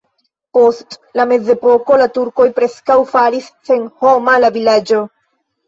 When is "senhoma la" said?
3.71-4.53